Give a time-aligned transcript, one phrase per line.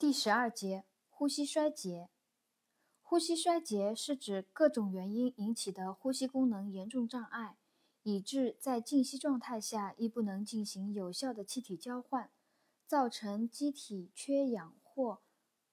[0.00, 2.08] 第十二节，呼吸衰竭。
[3.02, 7.58] 呼吸衰竭是指各种原因引起的呼吸功能严重障碍，
[8.02, 12.30] 以致在静息状态下亦不能进行有效的气体交换，
[12.86, 15.20] 造成机体缺氧或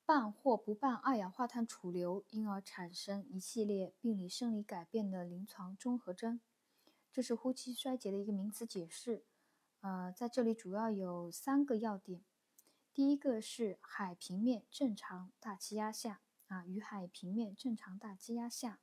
[0.05, 6.41] 半或不半二氧化碳储留，因而产生一系列病理生理改变的临床综合征。
[7.13, 9.23] 这是呼吸衰竭的一个名词解释。
[9.79, 12.25] 呃，在这里主要有三个要点。
[12.97, 18.79] 第一个是海平面正常大气压下啊，与海平面正常大气压下。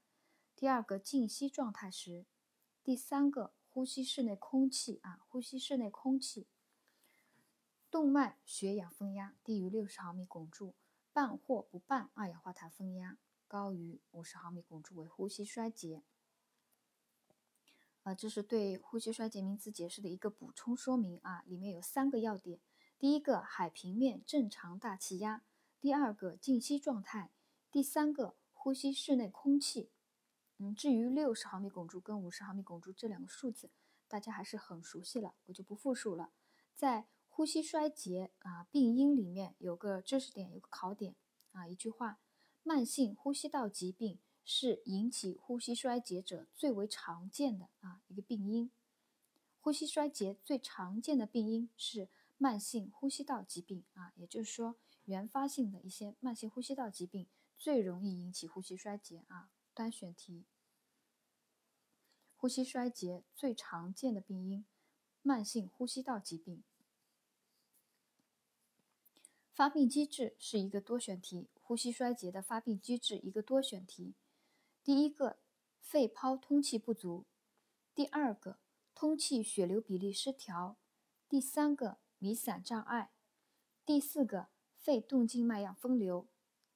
[0.55, 2.25] 第二个静息状态时。
[2.85, 6.47] 第三个呼吸室内空气啊，呼吸室内空气。
[7.91, 10.77] 动脉血氧分压低于六十毫米汞柱，
[11.13, 16.05] 半或不半二氧化碳分压高于五十毫米汞柱为呼吸衰竭。
[18.05, 22.61] 呃，这是对呼吸衰竭名词解释的一个补充说明啊，里面有三个要点。
[22.97, 25.43] 第一个海平面正常大气压，
[25.81, 27.31] 第二个静息状态，
[27.71, 29.91] 第三个呼吸室内空气。
[30.59, 33.71] 嗯，至于六十毫米汞柱跟五十毫米汞柱这两个数字，
[34.07, 36.33] 大家还是很熟悉了，我就不复述了。
[36.75, 41.17] 在呼吸衰竭啊病因里面有个知识点，有个考点
[41.53, 42.21] 啊，一句话：
[42.63, 48.71] 慢性呼吸道疾病是引起呼吸衰竭者最为常见的啊一个病因。
[49.61, 52.09] 呼吸衰竭最常见的病因是。
[52.45, 59.49] 慢性呼吸道疾病啊，也就是说，原发性的一些慢性呼吸道疾病最容易引起呼吸衰竭啊。
[59.73, 60.45] 单选题：
[62.37, 64.67] 呼吸衰竭最常见的病因，
[65.23, 66.63] 慢性呼吸道疾病。
[69.55, 74.13] 发病机制是一个多选题，呼吸衰竭的发病机制一个多选题。
[74.83, 75.39] 第一个，
[75.81, 77.25] 肺泡通气不足；
[77.95, 78.59] 第二个，
[78.95, 80.77] 通气血流比例失调；
[81.27, 82.04] 第三个。
[82.25, 83.11] 弥散障碍，
[83.85, 86.27] 第四个肺动静脉样分流，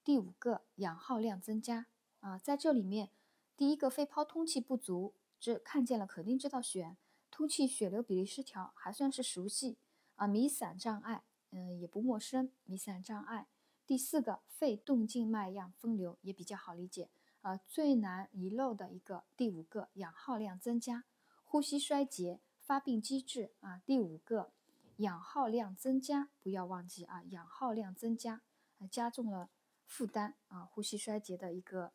[0.05, 1.87] 第五个氧耗量增加。
[2.21, 3.09] 啊，在这里面，
[3.57, 6.99] 第一个肺泡通气不足，这看见了肯定知道选，
[7.31, 9.79] 通气血流比例失调还算是熟悉。
[10.17, 13.49] 啊，弥散障碍嗯也不陌生，弥散障碍，
[13.87, 17.09] 第四个肺动静脉样分流也比较好理解。
[17.41, 21.05] 啊，最难遗漏的一个第五个氧耗量增加，
[21.43, 23.55] 呼吸衰竭发病机制。
[23.61, 24.53] 啊，第五个。
[24.99, 27.23] 氧耗量增加，不要忘记啊！
[27.31, 28.43] 氧耗量增加，
[28.79, 29.49] 啊，加重了
[29.87, 30.65] 负担啊！
[30.65, 31.93] 呼吸衰竭的一个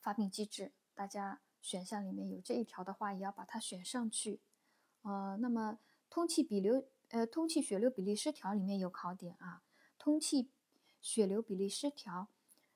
[0.00, 4.40] 发病机制，大家选项里面有这一条的话，也要把它选上去。
[5.02, 5.78] 呃，那么
[6.10, 9.62] 通气比流，呃，通气血流比例失调里面有考点啊。
[9.98, 10.50] 通气
[11.00, 12.26] 血流比例失调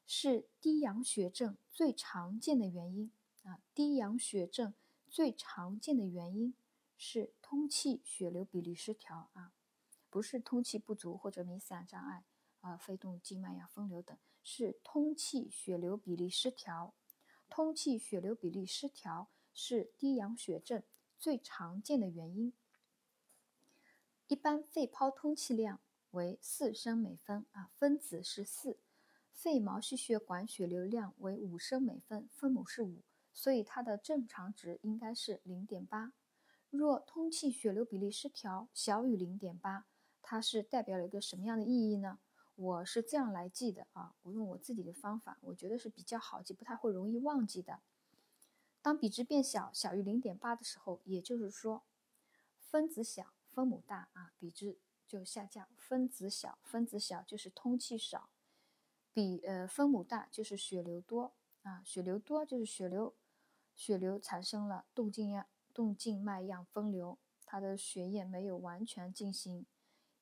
[0.07, 3.11] 是低氧血症最常见的原因
[3.43, 3.59] 啊！
[3.75, 4.73] 低氧血症
[5.09, 6.55] 最常见的原因。
[7.05, 9.53] 是通气血流比例失调啊，
[10.09, 12.23] 不是通气不足或者弥散障碍
[12.61, 16.95] 啊，肺动静脉样分流等，是通气血流比例失调。
[17.51, 20.85] 通气血流比例失调是低氧血症
[21.19, 22.53] 最常见的原因。
[24.29, 25.81] 一般肺泡通气量
[26.13, 28.77] 为四升每分啊，分子是四；
[29.33, 33.03] 肺毛细血管血流量为五升每分，分母是五，
[33.33, 36.13] 所以它的正常值应该是零点八。
[36.73, 39.85] 若通气血流比例失调小于零点八，
[40.23, 42.19] 它是代表了一个什么样的意义呢？
[42.55, 47.81] 我是这样来记的啊，我用我自己的方法，我觉得是比较好记，不太会容易忘记的。
[48.81, 51.83] 当比值变小，小于零点八的时候，也就是说
[52.59, 55.69] 分子小，分母大啊，比值就下降。
[55.77, 58.31] 分子小，分子小就是通气少，
[59.13, 61.35] 比呃分母大就是血流多
[61.65, 63.15] 啊，血流多就是血流
[63.75, 65.47] 血流产生了动静压。
[65.75, 69.67] 动静脉样分流，它的血液没有完全进行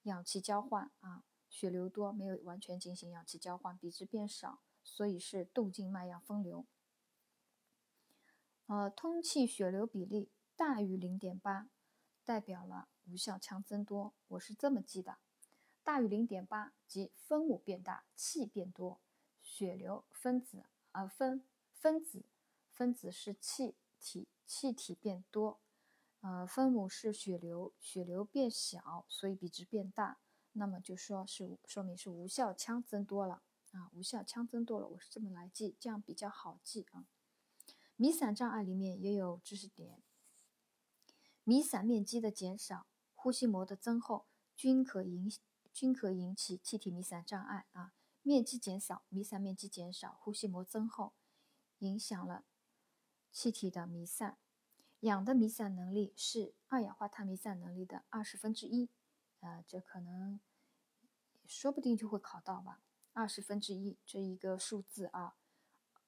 [0.04, 6.64] 氧气交换啊，血流多没有完全进行氧气交换，比值变少，所以是动静脉样分流。
[8.66, 11.68] 呃，通气血流比例大于零点八，
[12.24, 14.14] 代表了无效腔增多。
[14.28, 15.18] 我是这么记的：
[15.82, 19.00] 大于零点八即分母变大，气变多，
[19.42, 20.62] 血流分子
[20.92, 22.22] 啊分分子
[22.70, 24.26] 分子是气体。
[24.52, 25.60] 气体变多，
[26.22, 30.18] 呃，分母是血流，血流变小，所以比值变大，
[30.54, 37.06] 那么就说是说明是无效腔增多了啊，无效腔增多了，我是这么来记，这样比较好记啊。
[37.94, 40.02] 弥散障碍里面也有知识点，
[41.44, 44.26] 弥散面积的减少，呼吸膜的增厚，
[44.56, 45.30] 均可引
[45.72, 47.92] 均可引起气体弥散障碍啊。
[48.22, 51.12] 面积减少，弥散面积减少，呼吸膜增厚，
[51.78, 52.44] 影响了。
[53.32, 54.38] 气体的弥散，
[55.00, 58.90] 氧的弥散能力是二氧化碳弥散能力的二十分之一，
[59.40, 60.40] 呃，这可能
[61.46, 62.82] 说不定就会考到吧。
[63.12, 65.36] 二十分之一这一个数字啊，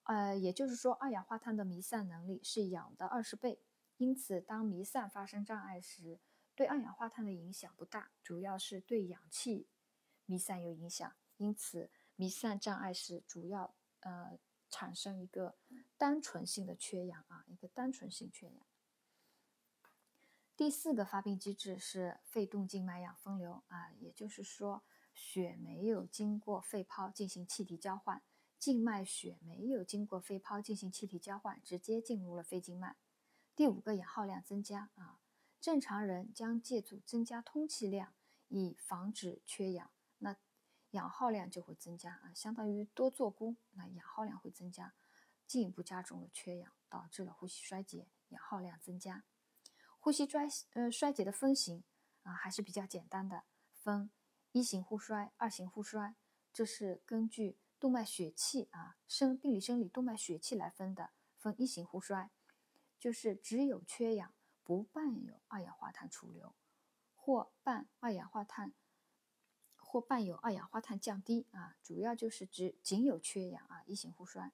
[0.04, 3.60] 呃，也就是说，二氧化碳的弥散能力是氧的二十倍。
[3.96, 6.20] 因此，当弥散发生障碍时，
[6.54, 9.68] 对二氧化碳的影响不大，主要是对氧气
[10.26, 11.14] 弥散有影响。
[11.36, 14.38] 因此，弥散障碍时主要呃
[14.72, 15.54] 产生一个
[15.96, 18.66] 单纯性的缺氧啊，一个单纯性缺氧。
[20.56, 24.82] 第四个发病机制是肺动静脉氧分流啊，也就是说。
[25.14, 28.22] 血没有经过肺泡进行气体交换，
[28.58, 32.96] 静脉血没有经过肺泡进行气体交换，直接进入了肺静脉。
[33.54, 35.20] 第五个氧耗量增加啊，
[35.60, 38.14] 正常人将借助增加通气量
[38.48, 39.90] 以防止缺氧，
[40.92, 44.94] 氧耗量就会增加啊，相当于多做功，那氧耗量会增加，
[45.46, 49.24] 进一步加重了缺氧，导致了呼吸衰竭，氧耗量增加。
[49.98, 51.84] 呼吸衰呃衰竭的分型
[52.22, 53.44] 啊还是比较简单的，
[53.74, 54.10] 分。
[54.50, 56.14] 一型呼衰，二型呼衰，
[56.52, 61.12] 这是根据动脉血气啊生病理生理动脉血气来分的。
[61.38, 62.30] 分一型呼衰，
[62.98, 66.54] 就是只有缺氧，不伴有二氧化碳储留，
[67.14, 68.74] 或伴二氧化碳，
[69.92, 73.82] 或伴有二氧化碳降低啊，主要就是指仅有缺氧啊。
[73.84, 74.50] 一型呼衰，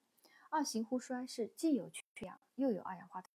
[0.49, 3.31] 二型呼衰是既有缺氧又有二氧化碳。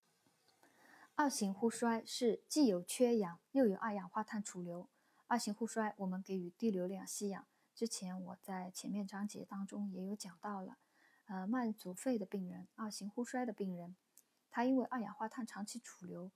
[1.14, 4.88] 二型呼衰是既有缺氧又有二氧化碳储留。
[5.28, 7.46] 二型呼衰，我们给予低流量吸氧。
[7.72, 10.78] 之前我在前面章节当中也有讲到了，
[11.26, 13.94] 呃，慢阻肺的病人，二型呼衰的病人，
[14.50, 16.32] 他因为二氧化碳长期储留，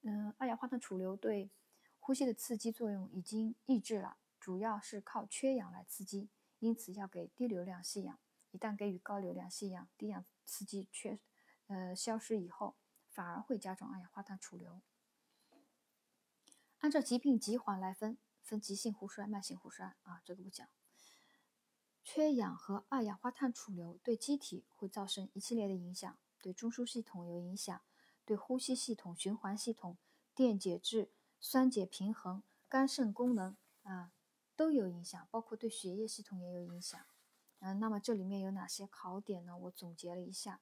[0.00, 1.50] 嗯，二氧化碳储留对
[1.98, 8.18] 呼吸的刺激作用已经抑制了，主要是靠缺氧来刺激，因此要给低流量吸氧。
[8.50, 11.20] 一旦给予高流量吸氧，低氧刺激缺，
[11.68, 12.74] 呃，消失以后，
[13.08, 14.80] 反而会加重二氧化碳储留。
[16.78, 18.18] 按照疾病疾缓来分。
[18.42, 20.66] 分急性呼衰、慢性呼衰啊，这个不讲。
[22.02, 27.80] 缺氧和二氧化碳储留对机体会造成一系列的影响，对中枢系统有影响，
[28.24, 29.98] 对呼吸系统、循环系统、
[30.34, 34.10] 电解质、酸碱平衡、肝肾功能啊
[34.60, 37.00] 都有影响，包括对血液系统也有影响。
[37.60, 39.56] 嗯，那么这里面有哪些考点呢？
[39.56, 40.60] 我总结了一下，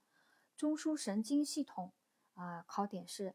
[0.56, 1.92] 中枢神经系统
[2.34, 3.34] 啊，考点是。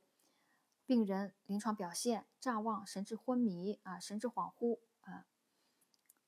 [0.85, 5.27] 病人临床表现：谵妄、神志昏迷啊，神志恍惚啊，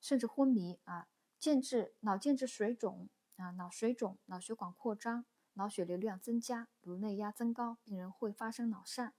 [0.01, 1.07] 甚至昏迷啊，
[1.39, 5.23] 建制脑建制水肿啊，脑水肿、脑血管扩张、
[5.53, 9.13] 脑血流量增加、颅内压增高，病人会发生脑疝。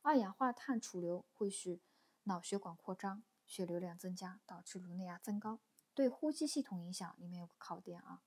[0.00, 1.82] 二氧化碳储留会使
[2.22, 5.60] 脑血管扩张、血流量增加，导致颅内压增高。
[5.94, 8.22] 对呼吸系统影响里面有个考点啊，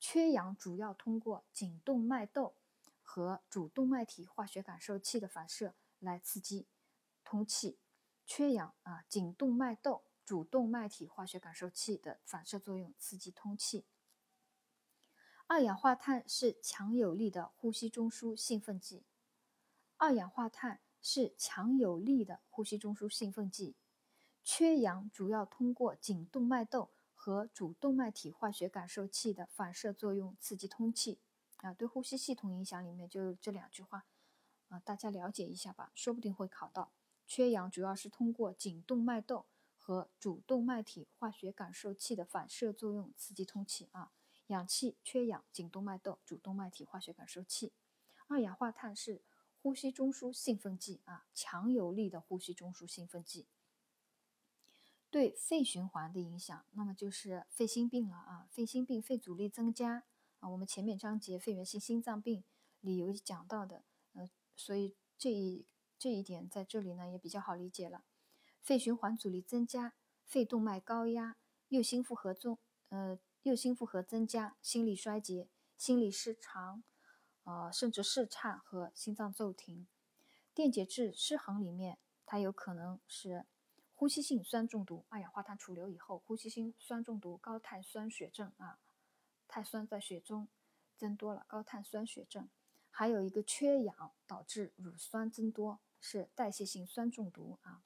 [0.00, 2.54] 缺氧主要通过颈动脉窦
[3.02, 5.74] 和主动脉体化学感受器的反射。
[6.00, 6.66] 来刺激
[7.24, 7.78] 通气，
[8.26, 13.86] 缺氧啊，颈动脉窦、主动脉体化学感受器的反射作用刺激通气。
[15.46, 19.06] 二氧化碳是强有力的呼吸中枢兴奋剂。
[19.96, 23.74] 二氧化碳是强有力的呼吸中枢兴奋剂。
[24.44, 31.18] 缺氧主要通过颈动脉窦和主动脉体化学感受器的反射作用刺激通气。
[31.56, 34.04] 啊，对呼吸系统影响里面就这两句话。
[34.68, 36.92] 啊，大家了解一下吧，说不定会考到。
[37.26, 39.46] 缺氧主要是通过颈动脉窦
[39.78, 44.12] 和主动脉体化学感受器的反射作用刺激通气啊。
[44.48, 47.72] 氧气缺氧，颈动脉窦、主动脉体化学感受器。
[48.26, 49.22] 二氧化碳是
[49.62, 53.46] 呼吸中枢兴奋剂啊，强有力的呼吸中枢兴奋剂。
[55.14, 58.48] 对肺循环的影响，那么就是肺心病了啊。
[58.50, 60.02] 肺心病，肺阻力增加
[60.40, 60.48] 啊。
[60.48, 62.42] 我们前面章节肺源性心脏病
[62.80, 63.84] 里有讲到的。
[64.14, 65.68] 呃所以这一
[66.00, 68.02] 这一点在这里呢也比较好理解了，
[68.60, 69.94] 肺循环阻力增加，
[70.24, 71.36] 肺动脉高压，
[71.68, 76.82] 右心负荷重，呃，右心负荷增加，心力衰竭，心律失常，
[77.44, 79.86] 呃，甚至室颤和心脏骤停。
[80.52, 83.46] 电解质失衡里面，它有可能是
[83.96, 88.78] 呼吸性酸中毒，二氧化碳储留以后，呼吸性酸中毒，高碳酸血症啊，
[89.46, 90.48] 碳酸在血中
[90.96, 92.48] 增多了，高碳酸血症。
[92.90, 97.82] 还有一个缺氧导致乳酸增多，是代谢性酸中毒啊。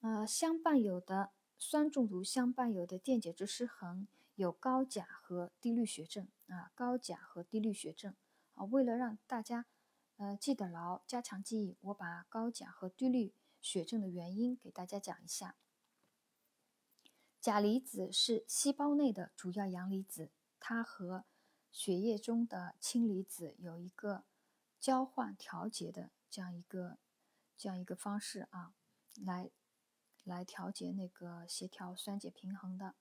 [0.00, 8.14] 呃，相伴有的酸中毒相伴有的电解质失衡有高钾和低氯血症啊，高钾和低氯血症
[8.54, 8.64] 啊。
[8.64, 9.66] 为了让大家
[10.16, 13.32] 呃记得牢，加强记忆，我把高钾和低氯
[13.64, 15.56] 血症的原因给大家讲一下。
[17.40, 20.30] 钾离子是细胞内的主要阳离子，
[20.60, 21.24] 它和
[21.72, 24.24] 血液中的氢离子有一个
[24.78, 26.98] 交换调节的这样一个
[27.56, 28.74] 这样一个方式啊，
[29.14, 29.50] 来
[30.24, 32.94] 来调节那个协调酸碱平衡的。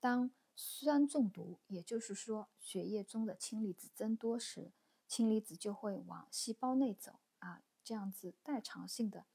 [0.00, 4.72] 当酸中毒，也就是说血液中的氢离子增多时，
[5.06, 9.26] 氢离子就会往细胞内走啊，这样子代偿性的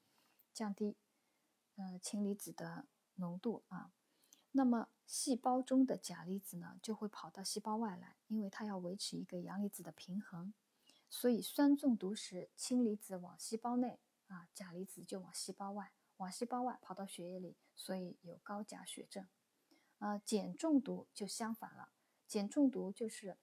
[0.58, 0.98] 降低
[1.76, 3.92] 呃氢离子的浓度啊。
[4.54, 10.56] 那么细胞中的钾离子呢，就会跑到细胞外来，因为它要维持一个阳离子的平衡。
[11.12, 19.28] 所以酸中毒时，氢离子往细胞内啊，钾离子就往细胞外，往细胞外跑到血液里，所以有高钾血症。
[20.00, 21.92] 呃，碱中毒就相反了，
[22.28, 23.38] 碱中毒就是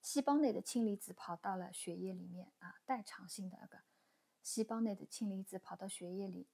[0.00, 3.84] 细胞内的氢离子跑到了血液里面啊，代偿性的那个
[4.42, 6.46] 细胞内的氢离子跑到血液里，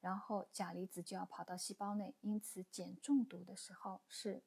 [0.00, 4.42] 然后钾离子就要跑到细胞内，因此碱中毒的时候是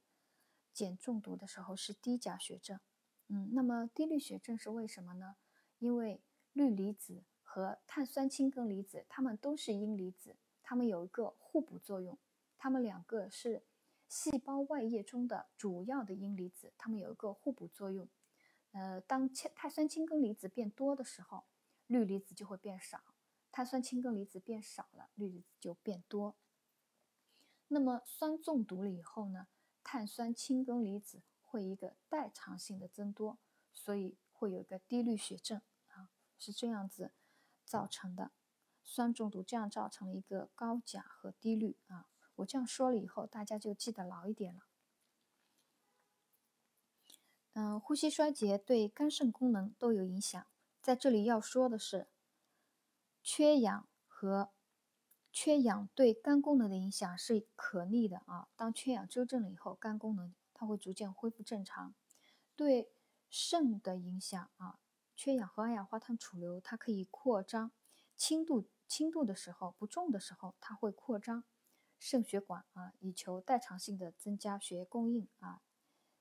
[0.73, 2.79] 碱中毒的时候是低钾血症。
[3.27, 5.37] 嗯，那么低氯血症是为什么呢？
[5.77, 6.21] 因为
[6.53, 12.17] 氯离子和碳酸氢根离子，它们都是阴离子，它们有一个互补作用，
[12.57, 13.63] 它们两个是
[14.07, 18.09] 细胞外液中的主要的阴离子，它们有一个互补作用。
[18.71, 21.43] 呃，当氢碳酸氢根离子变多的时候，
[21.89, 22.99] 氯离子就会变少；
[23.51, 26.37] 碳酸氢根离子变少了，氯离子就变多。
[27.67, 29.47] 那么酸中毒了以后呢，
[29.83, 31.21] 碳酸氢根离子。
[31.51, 33.39] 会一个代偿性的增多，
[33.73, 37.11] 所以会有一个低氯血症啊，是这样子
[37.65, 38.31] 造成的。
[38.83, 42.07] 酸中毒这样造成了一个高钾和低氯啊。
[42.35, 44.67] 我这样说了以后，大家就记得牢一点了。
[47.53, 50.45] 嗯，呼吸衰竭对肝肾功能都有影响。
[50.81, 52.07] 在这里要说的是，
[53.21, 54.51] 缺氧和
[55.31, 58.47] 缺氧对肝功能的影响是可逆的啊。
[58.55, 60.33] 当缺氧纠正了以后，肝功能。
[60.61, 61.95] 它会逐渐恢复正常，
[62.53, 62.91] 对
[63.29, 64.77] 肾的影响啊，
[65.15, 67.71] 缺氧和二氧化碳储留，它可以扩张，
[68.17, 71.45] 轻度轻度的时候，不重的时候，它会扩张
[71.97, 75.61] 肾血管啊，以求代偿性的增加血液供应啊，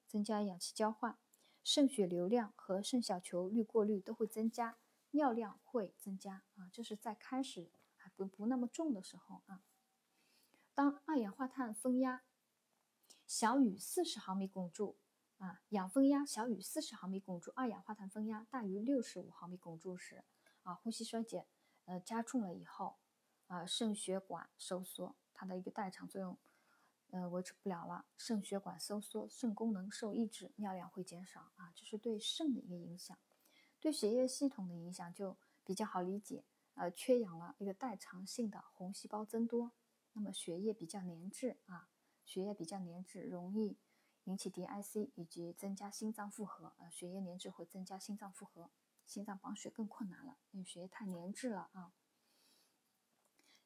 [0.06, 1.18] 增加氧气交换，
[1.62, 4.78] 肾血流量和肾小球滤过率都会增加，
[5.12, 9.62] 尿量会增加啊，这是在开始还不不那么重的时候啊，
[10.74, 12.24] 当二氧化碳分压。
[13.26, 14.96] 小于四十毫米汞柱
[15.36, 20.24] 啊，氧分压小于四十毫米汞柱，二氧化碳分压大于六十五毫米汞柱时，
[20.62, 21.46] 啊，呼吸衰竭
[21.84, 22.96] 呃加重了以后，
[23.46, 26.38] 啊，肾血管收缩，它的一个代偿作用
[27.10, 33.18] 呃维持不了了，肾血管收缩，肾功能受抑制，尿量会减少啊，这是对肾的一个影响，
[33.80, 39.72] 对血液系统的影响就比较好理解，呃，缺氧了一个代偿性的红细胞增多，
[40.12, 41.88] 那么血液比较粘滞啊。
[42.24, 43.78] 血液比较粘滞，容易
[44.24, 46.74] 引起 DIC 以及增加心脏负荷。
[46.76, 48.70] 呃，血液粘滞会增加心脏负荷，
[49.06, 51.94] 心脏绑血更困难了，因为血液太粘滞了啊。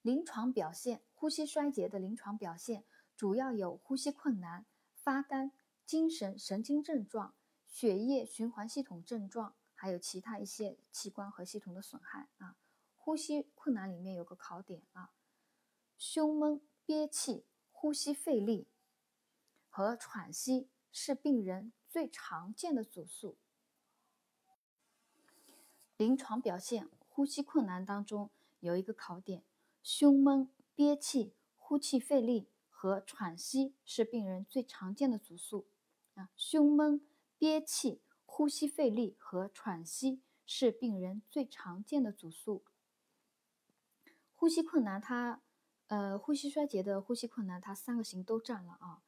[0.03, 2.85] 临床表现，呼吸衰竭的临床表现
[3.23, 5.52] 主要有呼吸困难、发干、
[5.87, 7.35] 精神神经症状、
[7.69, 12.57] 血液循环系统症状，还有其他一些器官和系统的损害啊。
[12.97, 15.12] 呼吸困难里面有个考点啊，
[15.97, 17.45] 胸闷、憋气。
[17.71, 18.67] 呼吸费力
[19.69, 23.37] 和喘息是病人最常见的主诉。
[25.97, 29.45] 临床表现，呼吸困难当中有一个考点：
[29.81, 32.49] 胸闷、憋气、呼气费力
[32.83, 35.69] 和喘息是病人最常见的主诉。
[36.15, 37.07] 啊，胸闷、
[37.39, 42.65] 憋气、呼吸费力和喘息是病人最常见的主诉。
[44.35, 45.43] 呼吸困难，它。
[45.87, 49.05] 呃，呼吸衰竭的呼吸困难，它三个型都占了啊。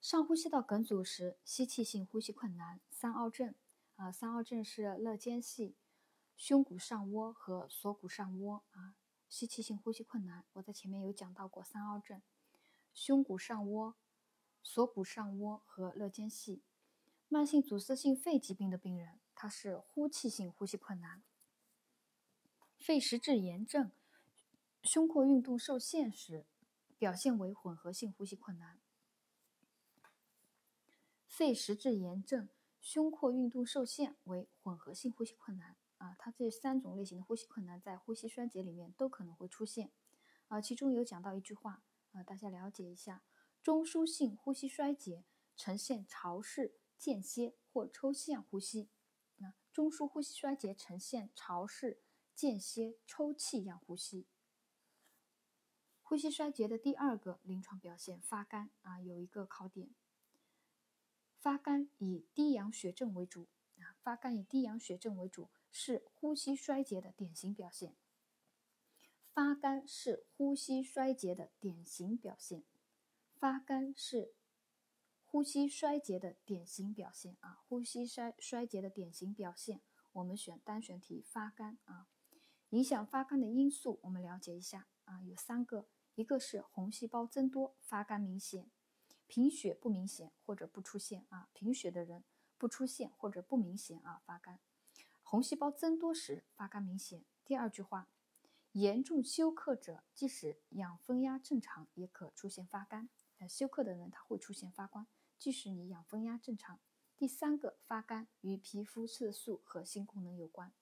[0.00, 3.54] 上呼吸道梗阻时，吸气性呼吸困难，三凹症
[3.96, 5.76] 啊，三凹症是肋间隙、
[6.34, 8.94] 胸骨上窝和锁骨上窝啊。
[9.28, 12.22] 吸气性呼吸困难，我在前面有讲到过三凹症，
[12.92, 13.96] 胸骨上窝、
[14.62, 16.62] 锁骨上窝和肋间隙。
[17.28, 21.22] 慢性阻塞性肺疾病的病人，他是呼气性呼吸困难，
[22.78, 23.90] 肺实质炎症。
[24.82, 26.46] 胸廓运动受限时，
[26.96, 28.80] 表现为混合性呼吸困难。
[31.26, 32.48] 肺实质炎症、
[32.80, 39.90] 胸廓运动受限为混合性呼吸困难啊，它这三种类型的呼吸困难在呼吸衰竭里面都可能会出现
[40.46, 40.60] 啊。
[40.60, 41.82] 其中有讲到一句话
[42.22, 43.22] 大家了解一下：
[43.62, 45.24] 中枢性呼吸衰竭
[45.56, 48.88] 呈现潮式、间歇或抽象呼吸。
[49.36, 52.00] 那中枢呼吸衰竭呈现潮式、
[52.34, 54.26] 间歇、抽气样呼吸。
[56.02, 59.90] 呼吸衰竭的第二个临床表现发干啊，有一个考点。
[61.38, 67.94] 发干以低氧血症为主啊，发干以低氧血症为主是呼吸衰竭的典型表现。
[69.38, 72.64] 发干是呼吸衰竭的典型表现。
[73.36, 74.34] 发干是
[75.24, 79.80] 呼吸衰竭的典型表现啊，呼吸衰衰竭的典型表现。
[80.10, 82.08] 我们选单选题发干啊。
[82.70, 88.68] 影响发干的因素，我们了解一下啊，有三个，一个是红细胞增多，发干明显，
[89.28, 92.24] 贫血不明显或者不出现啊，贫血的人
[92.56, 94.58] 不出现或者不明显啊，发干，
[95.22, 97.24] 红细胞增多时发干明显。
[97.44, 98.08] 第二句话，
[98.72, 103.08] 严重休克者即使氧分压正常也可出现发干，
[103.38, 105.06] 呃，休克的人他会出现发干，
[105.38, 106.78] 即使你氧分压正常。
[107.16, 110.72] 第三个，发干与皮肤色素和性功能有关。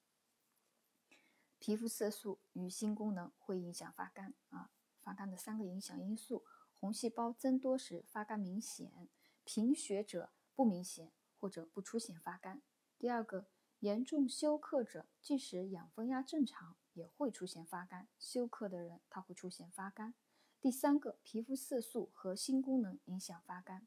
[1.59, 9.09] 皮肤色素与性功能会影响发干啊，发干的三个影响因素：红细胞增多时发干明显，
[9.45, 12.61] 贫血者不明显或者不出现发干。
[12.99, 13.47] 第二个，
[13.81, 20.15] 严重休克者即使氧分压正常也会出现发干，休克的人他会出现发干。
[20.61, 23.87] 第三个，皮肤色素和性功能影响发干。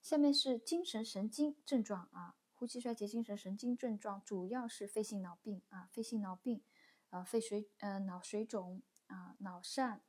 [0.00, 2.36] 下面是精神神经症状啊。
[2.54, 6.64] 呼吸衰竭精神神经症状主要是肺性脑病啊，肺性脑病，
[7.10, 10.00] 呃，肺水呃脑水肿啊，脑疝，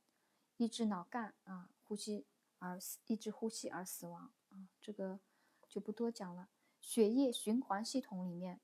[0.55, 2.25] 抑制脑干啊，呼吸
[2.59, 5.19] 而，抑制呼吸而死亡啊，这个
[5.67, 6.47] 就不多讲了。
[6.79, 8.61] 血液循环系统里面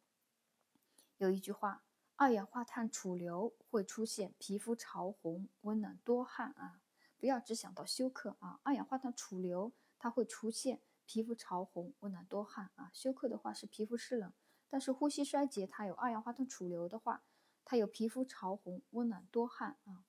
[1.17, 1.83] 有一句话：
[2.15, 6.81] 二氧化碳储留会出现皮肤潮红、温暖多汗啊，
[7.17, 10.81] 不要只想到休克啊，二氧化碳储留它会出现。
[11.05, 14.31] 皮肤潮红、温暖多汗啊，休克的话是皮肤湿冷，
[14.69, 17.23] 但是呼吸衰竭它有二氧化碳储留的话，
[17.65, 20.05] 它有皮肤潮红、温暖多汗啊。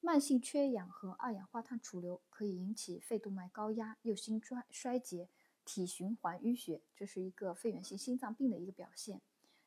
[0.00, 5.28] 慢性缺氧和二氧化碳储留可以引起肺动脉高压、右心衰衰竭、
[5.66, 9.20] 体循环淤血，这是一个肺源性心脏病的一个表现。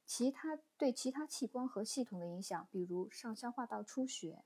[0.10, 4.44] 其他对其他器官和系统的影响，比如上消化道出血、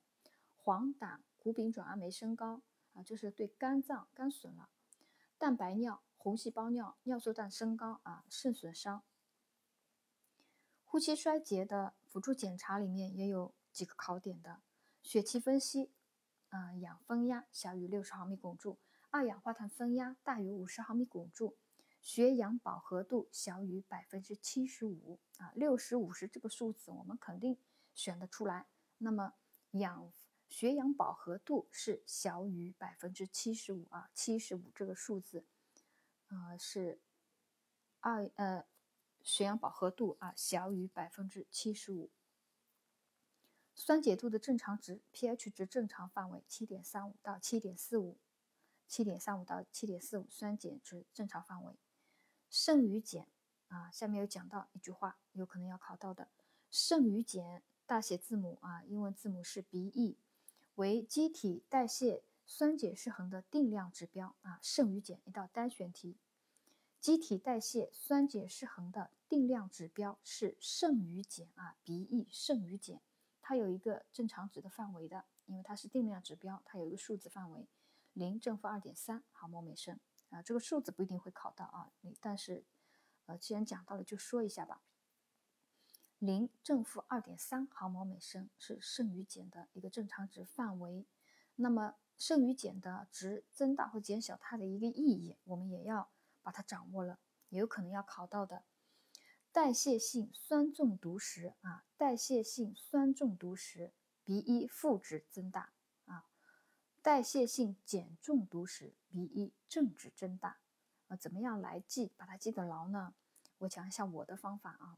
[0.57, 4.67] 黄疸、谷丙转氨酶升高啊，就是对肝脏肝损了。
[5.37, 9.03] 蛋白尿、红细胞尿、尿素氮升高啊，肾损伤。
[10.83, 14.59] 呼吸衰竭的辅助检查里面也有几个考点的：
[15.01, 15.89] 血气分析，
[16.49, 18.77] 啊，氧分压小于六十毫米汞柱，
[19.11, 21.55] 二氧化碳分压大于五十毫米汞柱，
[22.03, 27.57] 血氧饱和度小于百分之七十五啊，六十五十这个数字我们肯定
[27.95, 28.67] 选得出来。
[28.99, 29.33] 那么
[29.71, 30.13] 氧。
[30.49, 35.43] 血氧饱和度是小于百分之七十五啊，七十五这个数字，
[36.27, 36.99] 呃是
[38.01, 38.63] 二呃
[39.23, 42.11] 血氧饱和度啊小于百分之七十五。
[43.73, 48.19] 酸碱度的正常值 pH 值正常范围七点三五到七点四五，
[48.87, 51.73] 七点三五到七点四五酸碱值正常范围。
[52.53, 53.25] 剩余碱
[53.69, 56.29] 啊，下面有讲到一句话，有可能要考到的，
[56.69, 60.17] 剩余碱大写字母啊，英文字母是 BE。
[60.75, 66.15] 为机体代谢酸碱失衡的定量指标啊，剩余碱一道单选题。
[66.99, 73.01] 机体代谢酸碱失衡的定量指标是剩余碱啊，BE 肾余碱，
[73.41, 77.67] 它有一个正常值的范围的，因为它是定量指标，它有一个数字范围，
[78.13, 79.99] 零正负二点三毫摩每升
[80.33, 82.65] 啊，这个数字不一定会考到啊，你但是
[83.25, 84.81] 呃，既然讲到了，就说一下吧。
[86.19, 91.05] 零正负二点三毫摩每升是肾与碱的一个正常值范围。
[91.55, 96.09] 那么肾与碱的值增大或减小，它的一个意义，我们也要
[96.41, 97.19] 把它掌握了，
[97.49, 98.63] 也有可能要考到的。
[99.51, 103.93] 代谢性酸中毒时啊，代谢性酸中毒时
[104.23, 105.73] 鼻一负值增大；
[107.03, 110.59] 代谢性碱中毒时，B 一正值增大。
[111.09, 113.13] 啊，怎么样来记，把它记得牢呢？
[113.57, 114.97] 我讲一下我的方法啊。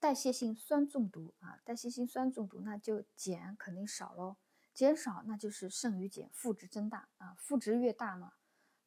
[0.00, 4.36] 代谢性酸中毒啊，代谢性酸中毒，那就碱肯定少喽，
[4.72, 8.32] 减少那就是剩余碱负值增大啊，负值越大嘛，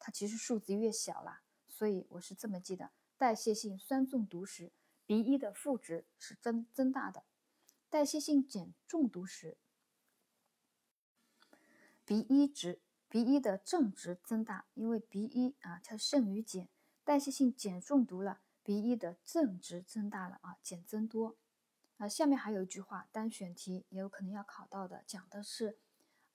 [0.00, 4.72] 它其实数字越小啦，所以我是这么记的：代谢性酸中毒时
[5.06, 7.22] ，B 一的负值是增增大的；
[7.88, 9.56] 代谢性碱中毒时
[12.06, 16.68] 鼻一值鼻一的正值增大，因为鼻一啊它肾与碱，
[17.02, 18.40] 代谢性碱中毒了。
[18.62, 21.36] 鼻一的正值增大了啊，碱增多。
[21.98, 25.78] 啊，下面还有一句话，单选题也有可能要考到的，讲的是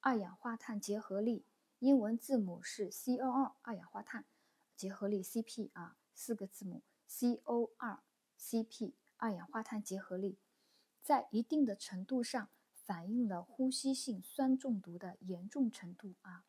[0.01, 1.45] 二氧化碳结合力，
[1.79, 4.25] 英文字母是 CO2，二氧化碳
[4.75, 10.37] 结合力 CP 啊，四个字母 CO2CP，二氧化碳结合力，
[11.01, 12.49] 在一定的程度上
[12.91, 16.43] 反映了呼吸性酸中毒的严重程度啊，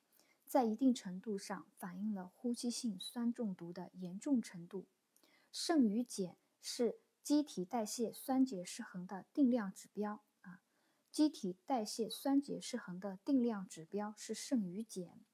[0.44, 4.88] 在一定程度上反映了呼吸性酸中毒的严重程度。
[5.52, 10.62] 肾与碱是机体代谢酸碱失衡的定量指标啊，
[11.12, 15.24] 机体代谢酸碱失衡的定量指标是剩余碱。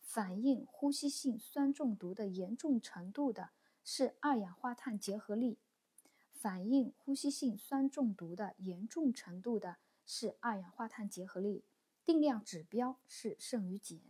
[0.00, 3.50] 反映呼吸性酸中毒的严重程度的
[3.84, 5.60] 是二氧化碳结合力。
[6.32, 9.76] 反映呼吸性酸中毒的严重程度的
[10.06, 11.66] 是二氧化碳结合力。
[12.04, 14.00] 定量指标是剩余碱。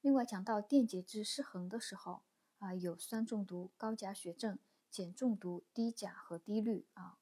[0.00, 2.22] 另外讲到电解质失衡的时候
[2.58, 4.58] 啊，有酸中毒、高钾血症、
[4.90, 7.18] 碱中毒、低钾和低氯啊。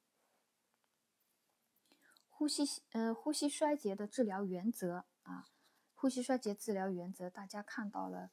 [2.28, 5.50] 呼吸呃呼吸衰竭的治疗原则啊，
[5.96, 8.30] 呼吸衰竭治疗原则大家看到了，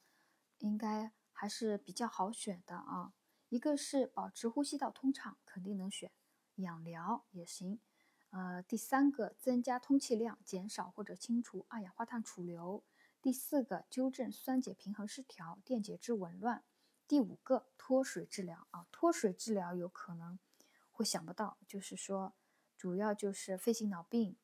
[0.58, 3.14] 应该还是比较好选的啊。
[3.48, 6.12] 一个是保持呼吸道通畅，肯定能选，
[6.54, 7.80] 氧疗也行。
[8.30, 12.84] 呃，第三个增加通气量，减少或者清除二氧化碳储留。
[13.22, 16.62] 第四个，纠正酸碱平衡失调、电解质紊乱。
[17.06, 20.38] 第五个，脱水治疗啊，脱水治疗有可能
[20.92, 22.34] 会想不到，就是说，
[22.76, 24.36] 主要就是肺性脑病、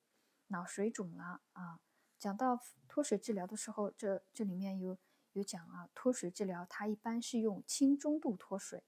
[0.48, 1.80] 脑水肿了啊。
[2.18, 4.96] 讲到脱水治疗的时候，这这里面有
[5.32, 8.82] 有讲啊，脱水治疗它一般是用轻中度脱水，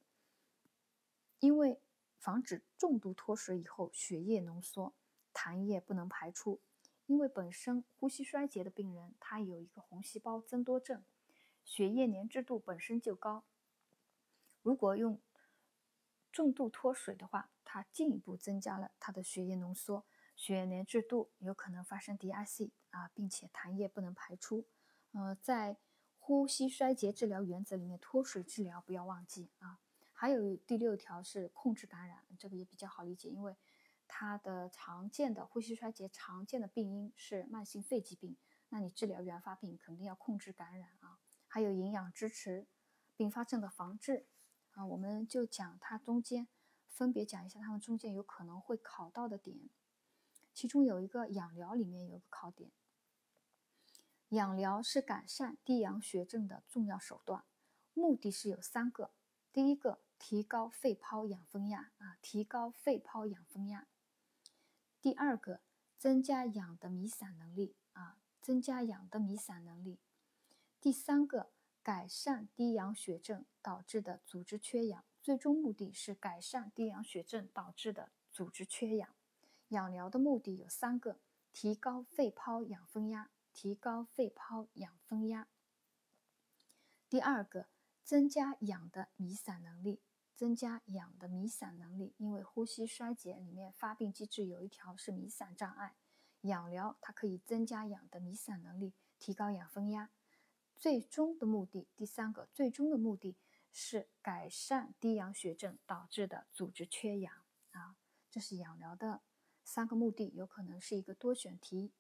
[1.39, 1.81] 因为
[2.19, 4.95] 防止重度脱水以后血液浓缩，
[5.33, 6.61] 痰液不能排出。
[7.07, 11.05] 因为本身呼吸衰竭的病人，他有一个红细胞增多症，
[11.65, 13.45] 血液粘滞度本身就高。
[14.61, 15.21] 如果用
[16.33, 24.67] 重度脱水的话，它进一步增加了他的血液浓缩，血液粘滞度有可能发生 DIC 啊，并且痰液不能排出。
[25.13, 25.77] 呃，在
[26.19, 29.79] 呼吸衰竭治疗原则里面，脱水治疗不要忘记啊。
[30.17, 33.55] 还有第六条是控制感染，这个也比较好理解，因为。
[34.09, 38.37] 它的常见的呼吸衰竭常见的病因是慢性肺疾病，
[38.69, 42.69] 那你治疗原发病肯定要控制感染啊，还有营养支持、
[43.17, 44.27] 并发症的防治。
[44.75, 46.47] 啊，我们就讲它中间
[46.89, 49.59] 分别讲一下它们中间有可能会考到的点，
[50.55, 52.71] 其中有一个氧疗里面有个考点，
[54.29, 57.43] 氧疗是改善低氧血症的重要手段，
[57.93, 59.11] 目的是有三个，
[59.53, 63.87] 第一个提高肺泡氧分压啊，提高肺泡氧分压。
[65.01, 65.61] 第二个，
[65.99, 70.01] 增加氧的弥散能力啊，增加氧的弥散能力。
[70.81, 71.53] 第三个，
[71.83, 79.15] 改善低氧血症导致的组织缺氧，最终目的是改善低氧血症导致的组织缺氧。
[79.69, 81.21] 氧疗的目的有三个：
[81.53, 85.47] 提高肺泡氧分压，提高肺泡氧分压。
[87.09, 87.69] 第二个，
[88.03, 90.01] 增加氧的弥散能力。
[90.37, 95.97] 增加氧的弥散能力，因为呼吸衰竭里面发病机制有一条是弥散障碍，
[96.43, 100.11] 氧疗它可以增加氧的弥散能力，提高氧分压。
[100.77, 103.39] 最终的目的，第三个最终的目的
[103.73, 107.33] 是改善低氧血症导致的组织缺氧
[107.71, 107.97] 啊，
[108.31, 109.23] 这是氧疗的
[109.65, 111.95] 三个目的，有可能是一个多选题。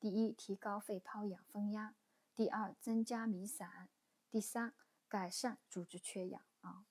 [0.00, 1.94] 第一，提高肺泡氧分压；
[2.34, 3.88] 第二，增加弥散；
[4.30, 4.74] 第三，
[5.06, 6.86] 改善组织缺氧啊。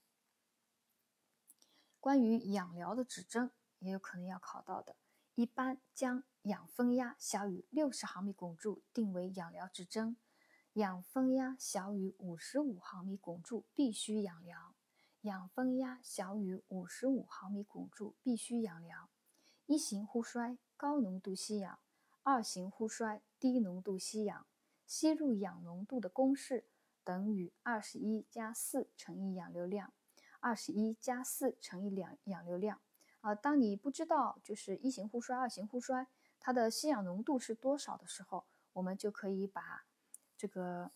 [2.01, 4.95] 关于氧疗的指针也有可能要考到的，
[5.35, 10.17] 一般将氧分压小于六十毫米汞柱定为氧疗指针，
[10.73, 14.73] 氧分压小于五十五毫米汞柱必须氧疗，
[15.21, 19.09] 氧分压小于五十五毫米汞柱必须氧疗。
[19.67, 21.77] 一型呼衰高浓度吸氧，
[22.23, 24.47] 二型呼衰低浓度吸氧，
[24.87, 26.65] 吸入氧浓度的公式
[27.03, 29.93] 等于二十一加四乘以氧流量。
[30.41, 32.81] 二十一加四乘以两氧流量
[33.21, 36.07] 啊，当你不知道就是一型呼衰、二型呼衰
[36.39, 39.85] 它的吸氧浓度是多少的时候，我们就可以把
[40.35, 40.91] 这个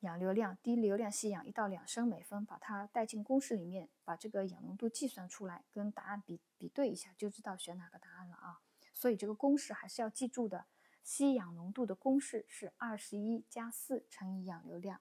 [0.00, 8.60] 氧流量、低流量吸氧一到两升每分，把它带进公式里面，把这个氧浓度计算出来，跟答案比比对一下，就知道选哪个答案了啊。
[8.94, 10.66] 所以这个公式还是要记住的，
[11.02, 15.00] 吸氧浓度的公式是二十一加四乘以氧流量。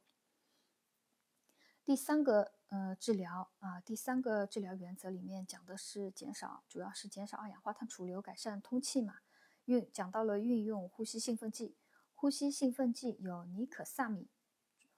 [1.85, 9.19] 第三个呃治疗啊，第三个治疗原则里面讲的是减少，主要是减少二氧化碳储留，改善通气嘛。
[9.65, 11.75] 运讲到了运用呼吸兴奋剂，
[12.15, 14.29] 呼吸兴奋剂有尼可萨米，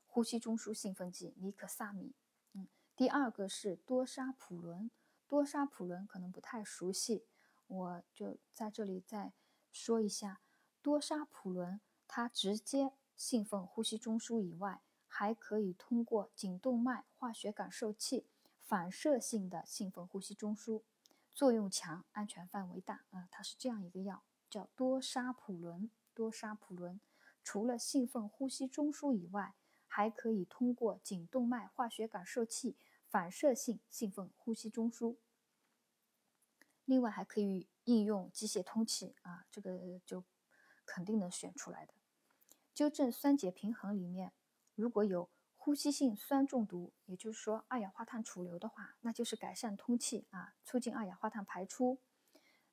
[0.05, 2.13] 呼吸中枢兴奋剂尼可萨米。
[2.53, 4.91] 嗯，第二个是多沙普伦，
[5.27, 7.25] 多沙普伦可能不太熟悉，
[7.67, 9.33] 我就在这里再
[9.71, 10.41] 说一下，
[10.81, 14.81] 多沙普伦它直接兴奋呼吸中枢以外。
[15.11, 18.27] 还可以通过颈动脉化学感受器
[18.61, 20.83] 反射性的兴奋呼吸中枢，
[21.33, 23.27] 作用强，安全范围大啊！
[23.31, 25.89] 它是这样一个药，叫多沙普伦。
[26.13, 26.99] 多沙普伦
[27.43, 29.55] 除了兴奋呼吸中枢以外，
[29.87, 35.15] 还可以通过颈动脉化学感受器反射性兴奋呼吸中枢。
[36.85, 40.23] 另外还可以应用机械通气啊，这个就
[40.85, 41.93] 肯定能选出来的。
[42.75, 44.33] 纠正酸碱平衡里面，
[44.79, 51.99] 如果有呼吸性酸中毒，也就是说二氧化碳储留的话，那就是改善通气啊，促进二氧化碳排出。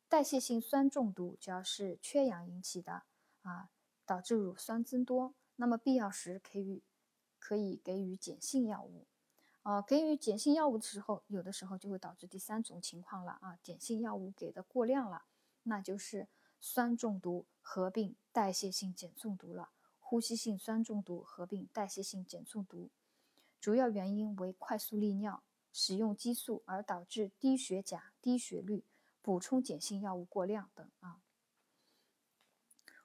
[0.08, 3.02] 代谢性酸中毒，只要是缺氧引起的
[3.42, 3.70] 啊，
[4.04, 6.84] 导致乳酸增多，那么必要时可以
[7.40, 9.08] 可以给予碱性药物。
[9.62, 15.24] 啊，给予碱性药物的时候，有的时候就会导致第三种情况了啊，碱性药物给的过量了，
[15.64, 16.28] 那就是
[16.60, 19.70] 酸中毒合并代谢性碱中毒了。
[20.08, 22.90] 呼吸性酸中毒合并代谢性碱中毒，
[23.60, 25.42] 主要原因为快速利尿、
[25.72, 28.84] 使用激素而导致低血钾、低血率、
[29.20, 31.18] 补充碱性药物过量等啊。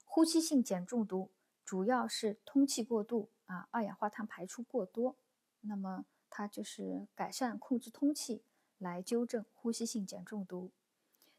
[0.05, 1.31] 呼吸性碱中毒
[1.65, 5.15] 主要是通气过度啊，二氧化碳排出过多，
[5.61, 6.05] 那么。
[6.33, 8.41] 它就是改善控制通气，
[8.77, 10.71] 来纠正呼吸性碱中毒。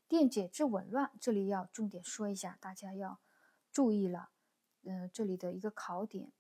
[0.07, 3.18] 电解质紊乱，这里要重点说一下，大家要
[3.72, 4.32] 注意了。
[4.85, 6.33] 嗯，这里的一个考点，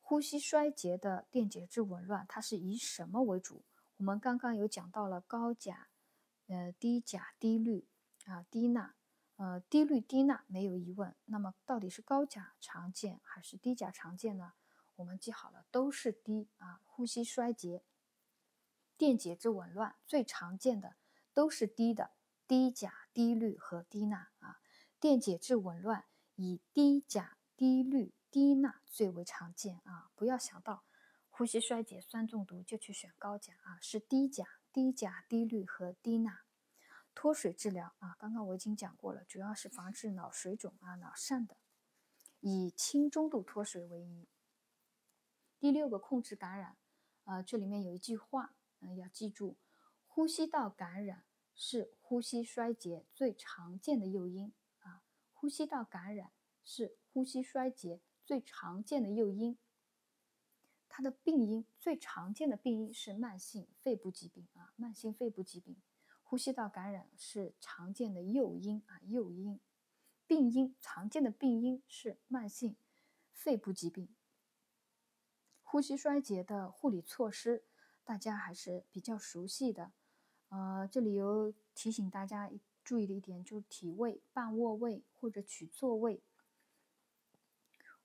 [0.00, 3.64] 呼吸衰竭的电解质紊乱，它是以什么为主？
[3.96, 5.88] 我们刚刚有讲到了高钾、
[6.48, 7.86] 呃低钾低氯
[8.26, 8.94] 啊低钠，
[9.36, 11.14] 呃低氯低钠没有疑问。
[11.26, 14.54] 那么到底是高钾常见还是低钾常见呢？
[14.96, 16.80] 我们记好了，都是低啊。
[16.86, 17.82] 呼吸衰竭。
[18.96, 20.94] 电解质紊乱最常见的
[21.32, 22.12] 都是低的，
[22.46, 24.60] 低钾、低氯和低钠啊。
[25.00, 26.04] 电解质紊乱
[26.36, 30.10] 以低钾、低氯、低钠最为常见啊。
[30.14, 30.84] 不要想到
[31.30, 36.40] 呼吸衰竭、酸中毒就去选高钾啊，是低钾、低钾、低氯和低钠。
[37.14, 41.56] 脱水治疗啊，刚刚我已经讲过了，主要是防治脑水肿啊、脑疝的，
[42.40, 44.28] 以轻中度脱水为宜。
[45.60, 46.76] 第六个控制感染，
[47.24, 48.54] 呃，这里面有一句话。
[48.80, 49.56] 嗯，要记住，
[50.06, 55.02] 呼吸道感染是呼吸衰竭最常见的诱因啊。
[55.32, 56.32] 呼吸道感染
[56.64, 59.56] 是呼吸衰竭最常见的诱因。
[60.88, 65.76] 它的病因最常见的病因是慢性肺部疾病啊，慢性肺部疾病。
[66.24, 69.60] 呼吸道感染是常见的诱因啊，诱因。
[70.26, 72.74] 病因常见的病因是慢性
[73.32, 74.08] 肺部疾病。
[75.62, 77.62] 呼吸衰竭的护理措施。
[78.02, 79.92] 大家还是比较熟悉的，
[80.48, 82.50] 呃，这里有提醒大家
[82.82, 86.20] 注意的一点，就是体位半卧位或者取坐位，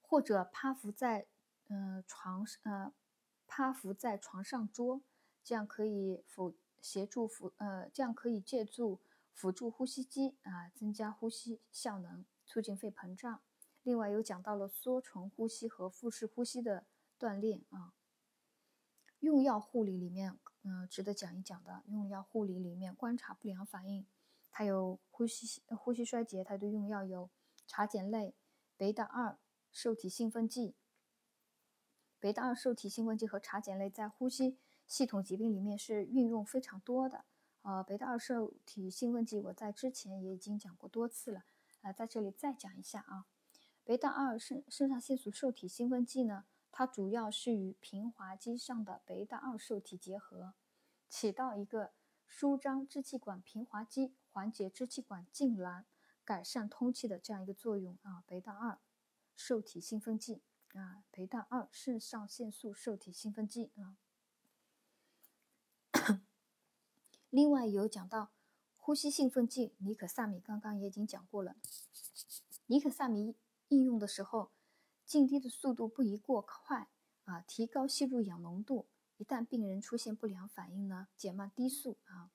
[0.09, 1.27] 或者趴伏在
[1.67, 2.91] 呃床呃
[3.45, 5.01] 趴伏在床上桌，
[5.43, 8.99] 这样可以辅协助辅呃这样可以借助
[9.35, 13.39] 辅助呼吸机啊，增加呼吸效能，促进肺膨胀。
[13.83, 16.87] 另外有讲到了缩唇呼吸和腹式呼吸的
[17.19, 17.93] 锻炼啊。
[19.19, 21.83] 用药护理里面，嗯，值得讲一讲的。
[21.85, 24.07] 用药护理里面观察不良反应，
[24.49, 27.29] 它有呼吸呼吸衰竭，它的用药有
[27.67, 28.33] 茶碱类、
[28.75, 29.37] 贝塔二
[29.71, 30.75] 受体兴奋剂。
[32.19, 37.25] 贝塔二受体兴奋剂和茶碱类在呼吸系统疾病里面是运用非常多的。
[37.61, 41.43] 呃，贝塔二受体兴奋剂我在之前也已经讲过多次了，
[41.81, 43.25] 呃，在这里再讲一下啊。
[43.83, 46.45] 贝塔二肾肾上腺素受体兴奋剂呢？
[46.71, 50.53] 它主要是与平滑肌上的贝塔二受体结合，
[51.09, 51.91] 起到一个
[52.27, 55.83] 舒张支气管平滑肌、缓解支气管痉挛、
[56.23, 58.23] 改善通气的这样一个作用啊。
[58.27, 58.77] 贝塔二
[59.39, 60.41] 受体兴奋剂
[60.73, 63.95] 啊，贝塔二肾上腺素受体兴奋剂啊。
[67.29, 68.31] 另外有讲到
[68.75, 71.55] 呼吸兴奋剂尼可萨米，刚刚也已经讲过了。
[72.65, 73.37] 尼可萨米
[73.69, 74.51] 应用的时候。
[75.05, 76.87] 静滴的速度不宜过快
[77.23, 78.85] 啊，提高吸入氧浓度。
[79.17, 82.29] 一旦病人出现不良反应呢，减慢低速啊。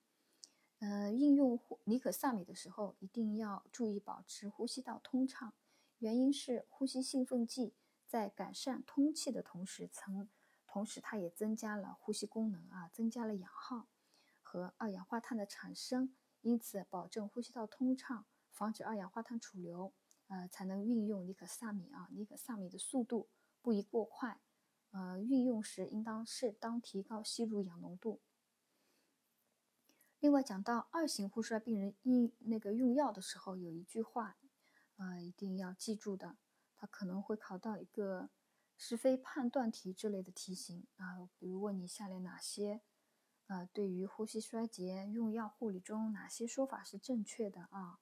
[0.79, 5.53] 呃，应用尼可萨米的时候，一定要注意保持呼吸道通畅。
[6.05, 7.73] 原因是呼吸兴奋剂
[8.05, 10.29] 在改善通气的同时，曾
[10.67, 13.87] 同时它也增加了呼吸功能啊，增加了氧耗
[14.43, 19.95] 和二氧化碳的产生，因此保证呼吸道通畅，防止二氧化碳储留。
[20.27, 23.27] 呃，才能运用尼可萨米啊，尼可萨米的速度
[23.63, 24.39] 不宜过快。
[24.91, 28.21] 呃，运用时应当适当提高吸入氧浓度。
[30.19, 34.37] 另外讲到二型呼衰病人应那个用药的时候，有一句话，
[34.97, 36.37] 呃，一定要记住的，
[36.75, 38.29] 它可能会考到一个
[38.77, 42.81] 是非判断题之类的题型啊，比如问你下列哪些，
[43.47, 47.99] 呃，对于呼吸衰竭用药护理中哪些说法是正确的啊？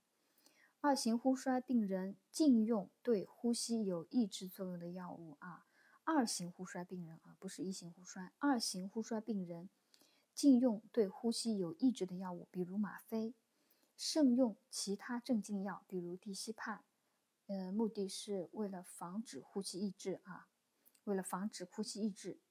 [0.81, 5.65] 二型呼衰病人禁用对呼吸有抑制作用的药物啊。
[6.03, 8.33] 二型呼衰病人啊，不是一型呼衰。
[8.37, 9.69] 二型呼衰病人
[10.33, 13.33] 禁用对呼吸有抑制的药物，比如吗啡。
[14.05, 16.81] 慎用其他镇静药，比如地西泮，
[17.47, 20.49] 呃，目的是为了防止呼吸抑制啊，
[21.05, 22.41] 为了防止呼吸抑制。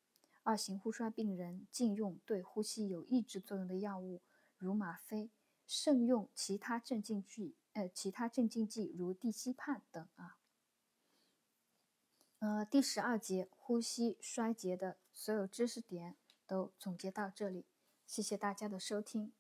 [0.44, 4.22] 二型呼衰病人禁用对呼吸有抑制作用的药物，
[4.56, 5.30] 如吗啡，
[5.66, 10.38] 慎用其他镇静剂，呃，其他镇静剂如地西泮等啊。
[12.38, 17.66] 呃，第十二节呼吸衰竭的所有知识点都总结到这里，
[18.06, 19.34] 谢谢大家的收听。